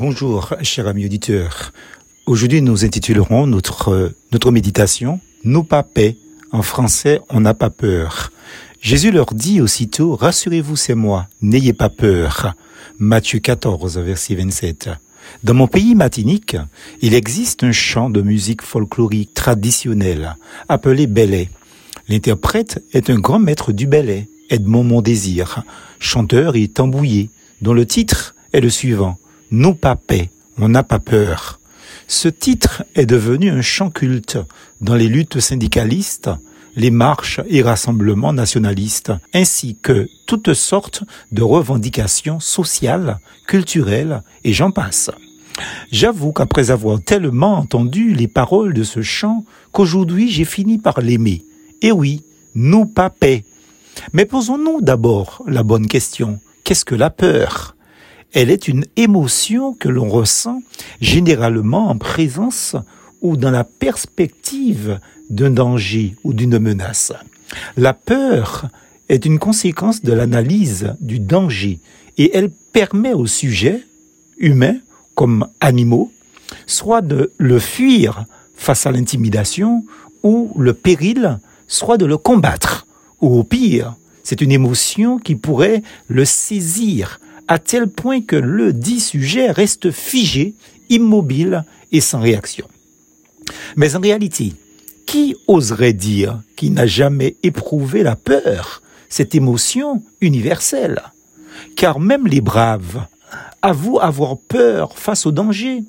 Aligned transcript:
Bonjour, 0.00 0.54
cher 0.62 0.88
ami 0.88 1.04
auditeur. 1.04 1.74
Aujourd'hui, 2.24 2.62
nous 2.62 2.86
intitulerons 2.86 3.46
notre, 3.46 4.14
notre 4.32 4.50
méditation 4.50 5.20
Nous 5.44 5.62
pas 5.62 5.82
paix. 5.82 6.16
En 6.52 6.62
français, 6.62 7.20
on 7.28 7.40
n'a 7.40 7.52
pas 7.52 7.68
peur. 7.68 8.32
Jésus 8.80 9.10
leur 9.10 9.34
dit 9.34 9.60
aussitôt, 9.60 10.16
Rassurez-vous, 10.16 10.74
c'est 10.74 10.94
moi, 10.94 11.28
n'ayez 11.42 11.74
pas 11.74 11.90
peur. 11.90 12.54
Matthieu 12.98 13.40
14, 13.40 13.98
verset 13.98 14.36
27. 14.36 14.88
Dans 15.44 15.52
mon 15.52 15.66
pays 15.68 15.94
matinique, 15.94 16.56
il 17.02 17.12
existe 17.12 17.62
un 17.62 17.72
chant 17.72 18.08
de 18.08 18.22
musique 18.22 18.62
folklorique 18.62 19.34
traditionnelle 19.34 20.34
appelé 20.70 21.08
belay. 21.08 21.50
L'interprète 22.08 22.82
est 22.94 23.10
un 23.10 23.18
grand 23.18 23.38
maître 23.38 23.70
du 23.70 23.86
belay, 23.86 24.30
Edmond 24.48 24.84
Mondésir, 24.84 25.62
chanteur 25.98 26.56
et 26.56 26.68
tambouillé, 26.68 27.28
dont 27.60 27.74
le 27.74 27.84
titre 27.84 28.34
est 28.54 28.62
le 28.62 28.70
suivant. 28.70 29.18
Nous 29.52 29.74
pas 29.74 29.96
paix, 29.96 30.30
on 30.58 30.68
n'a 30.68 30.84
pas 30.84 31.00
peur. 31.00 31.58
Ce 32.06 32.28
titre 32.28 32.84
est 32.94 33.06
devenu 33.06 33.50
un 33.50 33.62
chant 33.62 33.90
culte 33.90 34.38
dans 34.80 34.94
les 34.94 35.08
luttes 35.08 35.40
syndicalistes, 35.40 36.30
les 36.76 36.92
marches 36.92 37.40
et 37.48 37.62
rassemblements 37.62 38.32
nationalistes, 38.32 39.12
ainsi 39.34 39.76
que 39.82 40.08
toutes 40.26 40.54
sortes 40.54 41.02
de 41.32 41.42
revendications 41.42 42.38
sociales, 42.38 43.18
culturelles 43.48 44.22
et 44.44 44.52
j'en 44.52 44.70
passe. 44.70 45.10
J'avoue 45.90 46.32
qu'après 46.32 46.70
avoir 46.70 47.02
tellement 47.02 47.54
entendu 47.54 48.14
les 48.14 48.28
paroles 48.28 48.72
de 48.72 48.84
ce 48.84 49.02
chant, 49.02 49.44
qu'aujourd'hui 49.72 50.30
j'ai 50.30 50.44
fini 50.44 50.78
par 50.78 51.00
l'aimer. 51.00 51.44
Et 51.82 51.90
oui, 51.90 52.22
nous 52.54 52.86
pas 52.86 53.10
paix. 53.10 53.44
Mais 54.12 54.26
posons-nous 54.26 54.80
d'abord 54.80 55.42
la 55.48 55.64
bonne 55.64 55.88
question. 55.88 56.38
Qu'est-ce 56.62 56.84
que 56.84 56.94
la 56.94 57.10
peur? 57.10 57.74
Elle 58.32 58.50
est 58.50 58.68
une 58.68 58.84
émotion 58.96 59.74
que 59.74 59.88
l'on 59.88 60.08
ressent 60.08 60.62
généralement 61.00 61.88
en 61.88 61.98
présence 61.98 62.76
ou 63.22 63.36
dans 63.36 63.50
la 63.50 63.64
perspective 63.64 65.00
d'un 65.30 65.50
danger 65.50 66.14
ou 66.22 66.32
d'une 66.32 66.58
menace. 66.58 67.12
La 67.76 67.92
peur 67.92 68.68
est 69.08 69.24
une 69.24 69.38
conséquence 69.38 70.02
de 70.02 70.12
l'analyse 70.12 70.94
du 71.00 71.18
danger 71.18 71.80
et 72.18 72.30
elle 72.36 72.50
permet 72.72 73.12
au 73.12 73.26
sujet, 73.26 73.84
humain 74.38 74.76
comme 75.14 75.48
animaux, 75.60 76.12
soit 76.66 77.02
de 77.02 77.32
le 77.36 77.58
fuir 77.58 78.24
face 78.54 78.86
à 78.86 78.92
l'intimidation 78.92 79.84
ou 80.22 80.52
le 80.56 80.72
péril, 80.72 81.38
soit 81.66 81.98
de 81.98 82.06
le 82.06 82.16
combattre, 82.16 82.86
ou 83.20 83.38
au 83.38 83.44
pire, 83.44 83.94
c'est 84.22 84.40
une 84.40 84.52
émotion 84.52 85.18
qui 85.18 85.34
pourrait 85.34 85.82
le 86.08 86.24
saisir 86.24 87.18
à 87.50 87.58
tel 87.58 87.88
point 87.88 88.20
que 88.20 88.36
le 88.36 88.72
dit 88.72 89.00
sujet 89.00 89.50
reste 89.50 89.90
figé, 89.90 90.54
immobile 90.88 91.64
et 91.90 92.00
sans 92.00 92.20
réaction. 92.20 92.68
Mais 93.74 93.96
en 93.96 94.00
réalité, 94.00 94.54
qui 95.04 95.34
oserait 95.48 95.92
dire 95.92 96.40
qu'il 96.54 96.74
n'a 96.74 96.86
jamais 96.86 97.34
éprouvé 97.42 98.04
la 98.04 98.14
peur, 98.14 98.82
cette 99.08 99.34
émotion 99.34 100.00
universelle? 100.20 101.02
Car 101.74 101.98
même 101.98 102.28
les 102.28 102.40
braves 102.40 103.04
avouent 103.62 103.98
avoir 103.98 104.38
peur 104.38 104.96
face 104.96 105.26
au 105.26 105.32
danger, 105.32 105.82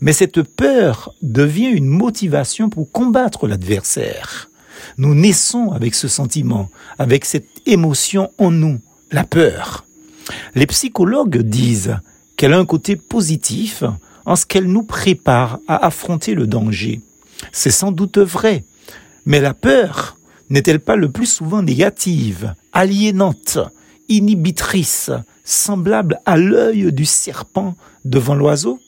mais 0.00 0.12
cette 0.12 0.42
peur 0.42 1.14
devient 1.22 1.70
une 1.70 1.86
motivation 1.86 2.68
pour 2.68 2.90
combattre 2.90 3.46
l'adversaire. 3.46 4.50
Nous 4.98 5.14
naissons 5.14 5.70
avec 5.70 5.94
ce 5.94 6.08
sentiment, 6.08 6.70
avec 6.98 7.24
cette 7.24 7.46
émotion 7.66 8.32
en 8.38 8.50
nous, 8.50 8.80
la 9.12 9.22
peur. 9.22 9.83
Les 10.54 10.66
psychologues 10.66 11.38
disent 11.38 11.98
qu'elle 12.36 12.52
a 12.52 12.58
un 12.58 12.66
côté 12.66 12.96
positif 12.96 13.84
en 14.26 14.36
ce 14.36 14.46
qu'elle 14.46 14.66
nous 14.66 14.82
prépare 14.82 15.58
à 15.68 15.84
affronter 15.86 16.34
le 16.34 16.46
danger. 16.46 17.00
C'est 17.52 17.70
sans 17.70 17.92
doute 17.92 18.18
vrai, 18.18 18.64
mais 19.26 19.40
la 19.40 19.54
peur 19.54 20.16
n'est-elle 20.50 20.80
pas 20.80 20.96
le 20.96 21.10
plus 21.10 21.26
souvent 21.26 21.62
négative, 21.62 22.54
aliénante, 22.72 23.58
inhibitrice, 24.08 25.10
semblable 25.44 26.20
à 26.24 26.36
l'œil 26.36 26.92
du 26.92 27.04
serpent 27.04 27.76
devant 28.04 28.34
l'oiseau? 28.34 28.80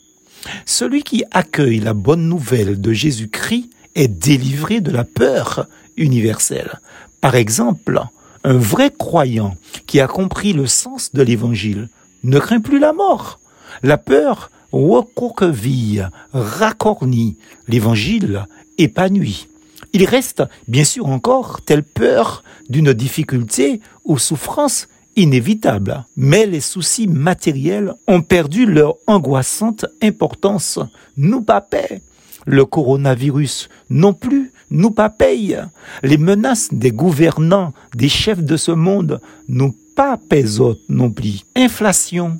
Celui 0.64 1.02
qui 1.02 1.24
accueille 1.32 1.80
la 1.80 1.94
bonne 1.94 2.28
nouvelle 2.28 2.80
de 2.80 2.92
Jésus-Christ 2.92 3.68
est 3.94 4.08
délivré 4.08 4.80
de 4.80 4.90
la 4.90 5.04
peur 5.04 5.66
universelle. 5.96 6.78
Par 7.20 7.34
exemple, 7.34 8.00
un 8.44 8.56
vrai 8.56 8.92
croyant 8.96 9.56
qui 9.86 10.00
a 10.00 10.06
compris 10.06 10.52
le 10.52 10.66
sens 10.66 11.12
de 11.12 11.22
l'évangile 11.22 11.88
ne 12.24 12.38
craint 12.38 12.60
plus 12.60 12.78
la 12.78 12.92
mort. 12.92 13.38
La 13.82 13.98
peur 13.98 14.50
recoqueville, 14.72 16.10
racornit 16.32 17.36
l'évangile 17.68 18.46
épanoui. 18.78 19.48
Il 19.92 20.04
reste 20.04 20.42
bien 20.68 20.84
sûr 20.84 21.06
encore 21.06 21.62
telle 21.62 21.82
peur 21.82 22.42
d'une 22.68 22.92
difficulté 22.92 23.80
ou 24.04 24.18
souffrance 24.18 24.88
inévitable, 25.14 26.04
mais 26.16 26.46
les 26.46 26.60
soucis 26.60 27.06
matériels 27.06 27.94
ont 28.06 28.20
perdu 28.20 28.66
leur 28.66 28.96
angoissante 29.06 29.86
importance. 30.02 30.78
Nous 31.16 31.40
pas 31.40 31.62
paix. 31.62 32.02
Le 32.46 32.64
coronavirus 32.64 33.68
non 33.90 34.14
plus 34.14 34.52
nous 34.70 34.90
pas 34.90 35.10
paye. 35.10 35.58
Les 36.02 36.18
menaces 36.18 36.68
des 36.72 36.90
gouvernants, 36.90 37.72
des 37.94 38.08
chefs 38.08 38.42
de 38.42 38.56
ce 38.56 38.72
monde 38.72 39.20
nous 39.48 39.74
pas 39.94 40.16
pèsent 40.16 40.62
non 40.88 41.10
plus. 41.10 41.44
Inflation, 41.54 42.38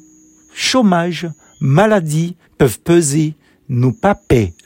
chômage, 0.55 1.29
maladie 1.61 2.37
peuvent 2.59 2.81
peser, 2.81 3.35
nous 3.69 3.93
pas 3.93 4.19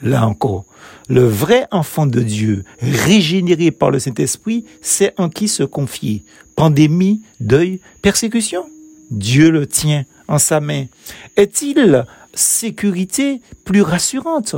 là 0.02 0.26
encore. 0.26 0.64
Le 1.08 1.24
vrai 1.24 1.66
enfant 1.70 2.06
de 2.06 2.20
Dieu, 2.20 2.64
régénéré 2.80 3.70
par 3.70 3.90
le 3.90 3.98
Saint-Esprit, 3.98 4.64
c'est 4.80 5.14
en 5.18 5.28
qui 5.28 5.48
se 5.48 5.62
confier. 5.62 6.24
Pandémie, 6.56 7.22
deuil, 7.40 7.80
persécution? 8.02 8.64
Dieu 9.10 9.50
le 9.50 9.66
tient 9.66 10.04
en 10.28 10.38
sa 10.38 10.60
main. 10.60 10.86
Est-il 11.36 12.04
sécurité 12.32 13.40
plus 13.64 13.82
rassurante 13.82 14.54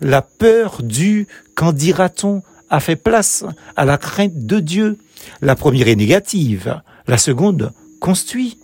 La 0.00 0.22
peur 0.22 0.82
du 0.82 1.26
qu'en 1.54 1.72
dira-t-on 1.72 2.42
a 2.70 2.80
fait 2.80 2.96
place 2.96 3.44
à 3.76 3.84
la 3.84 3.98
crainte 3.98 4.46
de 4.46 4.60
Dieu. 4.60 4.98
La 5.40 5.56
première 5.56 5.88
est 5.88 5.96
négative, 5.96 6.80
la 7.06 7.18
seconde 7.18 7.72
construit. 8.00 8.58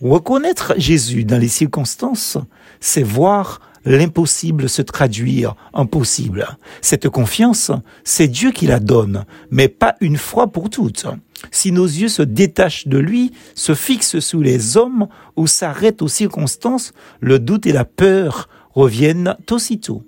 Reconnaître 0.00 0.74
Jésus 0.78 1.24
dans 1.24 1.38
les 1.38 1.48
circonstances, 1.48 2.38
c'est 2.80 3.02
voir 3.02 3.60
l'impossible 3.84 4.68
se 4.68 4.82
traduire 4.82 5.54
en 5.72 5.86
possible. 5.86 6.46
Cette 6.80 7.08
confiance, 7.08 7.70
c'est 8.04 8.28
Dieu 8.28 8.50
qui 8.50 8.66
la 8.66 8.80
donne, 8.80 9.24
mais 9.50 9.68
pas 9.68 9.96
une 10.00 10.16
fois 10.16 10.48
pour 10.48 10.70
toutes. 10.70 11.06
Si 11.50 11.72
nos 11.72 11.86
yeux 11.86 12.08
se 12.08 12.22
détachent 12.22 12.86
de 12.86 12.98
lui, 12.98 13.32
se 13.54 13.74
fixent 13.74 14.20
sous 14.20 14.42
les 14.42 14.76
hommes 14.76 15.08
ou 15.36 15.46
s'arrêtent 15.46 16.02
aux 16.02 16.08
circonstances, 16.08 16.92
le 17.20 17.38
doute 17.38 17.66
et 17.66 17.72
la 17.72 17.84
peur 17.84 18.48
reviennent 18.72 19.36
aussitôt. 19.50 20.04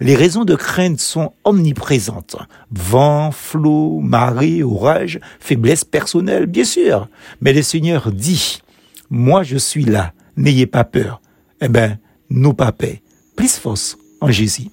Les 0.00 0.14
raisons 0.14 0.44
de 0.44 0.54
crainte 0.54 1.00
sont 1.00 1.32
omniprésentes. 1.44 2.36
Vent, 2.70 3.30
flot, 3.30 4.00
marée, 4.00 4.62
orage, 4.62 5.20
faiblesse 5.40 5.84
personnelle, 5.84 6.46
bien 6.46 6.64
sûr. 6.64 7.08
Mais 7.40 7.52
le 7.52 7.62
Seigneur 7.62 8.12
dit, 8.12 8.60
moi 9.10 9.42
je 9.42 9.56
suis 9.56 9.84
là, 9.84 10.12
n'ayez 10.36 10.66
pas 10.66 10.84
peur. 10.84 11.20
Eh 11.60 11.68
ben, 11.68 11.98
nous 12.30 12.54
pas 12.54 12.72
paix. 12.72 13.02
Plus 13.36 13.56
force 13.56 13.96
en 14.20 14.30
Jésus. 14.30 14.66